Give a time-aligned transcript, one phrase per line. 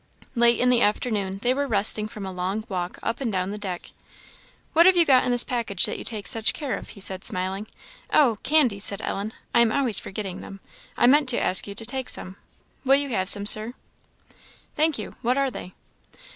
[0.33, 3.59] Late in the afternoon they were resting from a long walk up and down the
[3.59, 3.91] deck.
[4.73, 7.25] "What have you got in this package that you take such care of?" said he,
[7.27, 7.67] smiling.
[8.11, 10.59] "Oh, candies," said Ellen; "I am always forgetting them.
[10.97, 12.37] I meant to ask you to take some.
[12.83, 13.75] Will you have some, Sir?"
[14.75, 15.17] "Thank you.
[15.21, 15.75] What are they?"